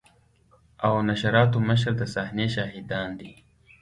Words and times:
او 0.85 0.93
نشراتو 1.09 1.57
مشر 1.69 1.91
د 1.97 2.01
صحنې 2.13 2.47
شاهدان 2.55 3.09
دي. 3.19 3.31